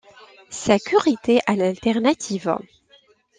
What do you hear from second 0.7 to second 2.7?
cure était à l'alternative.